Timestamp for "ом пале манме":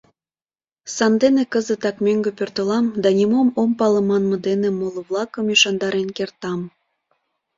3.61-4.37